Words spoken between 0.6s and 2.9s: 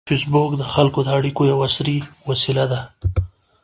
خلکو د اړیکو یوه عصري وسیله ده